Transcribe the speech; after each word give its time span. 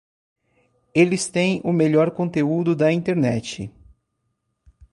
Eles 0.95 1.27
têm 1.27 1.61
o 1.63 1.71
melhor 1.71 2.09
conteúdo 2.09 2.75
da 2.75 2.91
internet! 2.91 3.71